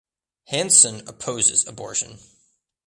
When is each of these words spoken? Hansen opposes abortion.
Hansen 0.45 1.07
opposes 1.07 1.63
abortion. 1.67 2.17